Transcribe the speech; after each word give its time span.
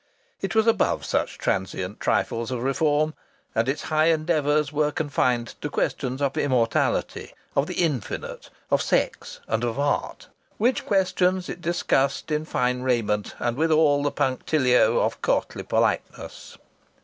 It 0.41 0.55
was 0.55 0.65
above 0.65 1.05
such 1.05 1.37
transient 1.37 1.99
trifles 1.99 2.49
of 2.49 2.63
reform, 2.63 3.13
and 3.53 3.69
its 3.69 3.83
high 3.83 4.07
endeavours 4.07 4.73
were 4.73 4.91
confined 4.91 5.53
to 5.61 5.69
questions 5.69 6.23
of 6.23 6.35
immortality, 6.39 7.35
of 7.55 7.67
the 7.67 7.75
infinite, 7.83 8.49
of 8.71 8.81
sex, 8.81 9.41
and 9.47 9.63
of 9.63 9.77
art: 9.77 10.27
which 10.57 10.87
questions 10.87 11.49
it 11.49 11.61
discussed 11.61 12.31
in 12.31 12.45
fine 12.45 12.81
raiment 12.81 13.35
and 13.37 13.55
with 13.57 13.71
all 13.71 14.01
the 14.01 14.09
punctilio 14.11 14.99
of 14.99 15.21
courtly 15.21 15.61
politeness. 15.61 16.57